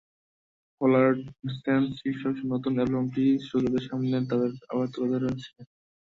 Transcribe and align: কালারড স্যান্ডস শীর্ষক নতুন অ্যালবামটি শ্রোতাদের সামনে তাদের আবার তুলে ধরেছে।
কালারড 0.81 1.19
স্যান্ডস 1.55 1.91
শীর্ষক 1.99 2.35
নতুন 2.51 2.73
অ্যালবামটি 2.77 3.23
শ্রোতাদের 3.45 3.83
সামনে 3.89 4.17
তাদের 4.29 4.51
আবার 4.71 4.87
তুলে 4.93 5.07
ধরেছে। 5.15 5.49